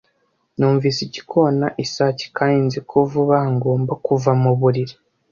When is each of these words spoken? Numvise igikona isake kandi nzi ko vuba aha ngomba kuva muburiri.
Numvise 0.57 0.99
igikona 1.07 1.67
isake 1.83 2.25
kandi 2.37 2.59
nzi 2.67 2.79
ko 2.89 2.97
vuba 3.11 3.35
aha 3.39 3.47
ngomba 3.55 3.93
kuva 4.05 4.31
muburiri. 4.41 4.95